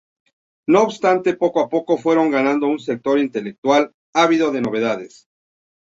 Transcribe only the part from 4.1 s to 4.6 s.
ávido